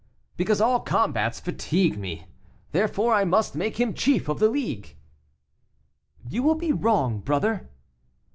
[0.35, 2.25] "Because all combats fatigue me;
[2.71, 4.95] therefore I must make him chief of the League."
[6.27, 7.69] "You will be wrong, brother."